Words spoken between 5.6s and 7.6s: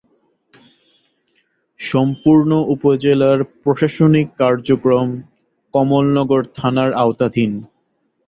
কমলনগর থানার আওতাধীন।